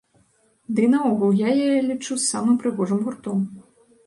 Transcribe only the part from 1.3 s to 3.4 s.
я яе лічу самым прыгожым гуртом.